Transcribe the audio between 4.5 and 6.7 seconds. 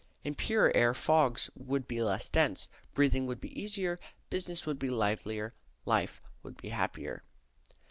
would be livelier, life would be